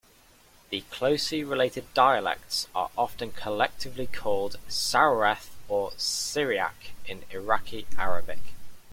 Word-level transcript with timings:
The 0.71 0.81
closely 0.89 1.43
related 1.43 1.93
dialects 1.93 2.67
are 2.73 2.89
often 2.97 3.33
collectively 3.33 4.07
called 4.07 4.57
"Soureth", 4.67 5.51
or 5.67 5.91
"Syriac 5.95 6.93
"in 7.05 7.23
Iraqi 7.29 7.85
Arabic. 7.99 8.39